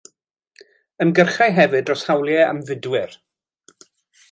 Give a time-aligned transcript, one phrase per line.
[1.05, 3.17] Ymgyrchai hefyd dros hawliau ymfudwyr.